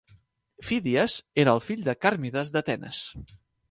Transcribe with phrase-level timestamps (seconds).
[0.69, 3.09] Fídies era el fill de Càrmides d'Atenes.